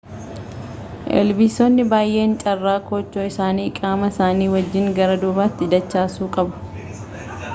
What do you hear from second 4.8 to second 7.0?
gara duubaatti dachaasuu qabu